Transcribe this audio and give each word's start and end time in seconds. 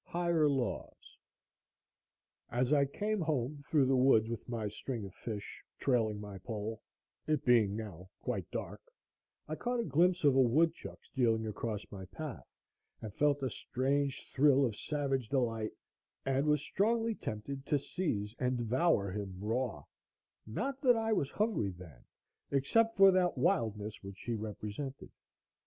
Higher 0.03 0.49
Laws 0.49 1.15
As 2.49 2.73
I 2.73 2.85
came 2.85 3.21
home 3.21 3.63
through 3.69 3.85
the 3.85 3.95
woods 3.95 4.29
with 4.29 4.49
my 4.49 4.67
string 4.67 5.05
of 5.05 5.13
fish, 5.13 5.63
trailing 5.77 6.19
my 6.19 6.39
pole, 6.39 6.81
it 7.27 7.45
being 7.45 7.75
now 7.75 8.09
quite 8.23 8.49
dark, 8.49 8.81
I 9.47 9.53
caught 9.53 9.79
a 9.79 9.83
glimpse 9.83 10.23
of 10.23 10.33
a 10.35 10.41
woodchuck 10.41 11.05
stealing 11.05 11.45
across 11.45 11.85
my 11.91 12.05
path, 12.05 12.47
and 12.99 13.13
felt 13.13 13.43
a 13.43 13.49
strange 13.51 14.27
thrill 14.33 14.65
of 14.65 14.75
savage 14.75 15.29
delight, 15.29 15.73
and 16.25 16.47
was 16.47 16.63
strongly 16.63 17.13
tempted 17.13 17.67
to 17.67 17.77
seize 17.77 18.35
and 18.39 18.57
devour 18.57 19.11
him 19.11 19.37
raw; 19.39 19.83
not 20.47 20.81
that 20.81 20.95
I 20.97 21.13
was 21.13 21.29
hungry 21.29 21.69
then, 21.69 22.03
except 22.49 22.97
for 22.97 23.11
that 23.11 23.37
wildness 23.37 24.01
which 24.01 24.19
he 24.21 24.33
represented. 24.33 25.11